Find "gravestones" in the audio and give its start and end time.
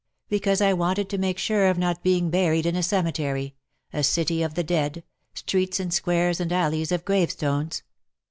7.05-7.83